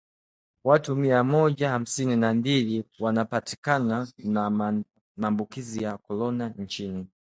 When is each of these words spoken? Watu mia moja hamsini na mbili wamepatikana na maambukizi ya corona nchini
Watu 0.63 0.95
mia 0.95 1.23
moja 1.23 1.69
hamsini 1.69 2.15
na 2.15 2.33
mbili 2.33 2.83
wamepatikana 2.99 4.07
na 4.17 4.49
maambukizi 5.19 5.83
ya 5.83 5.97
corona 5.97 6.49
nchini 6.49 7.07